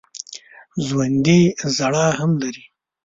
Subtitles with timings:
[0.85, 1.41] ژوندي
[1.75, 2.63] ژړا هم لري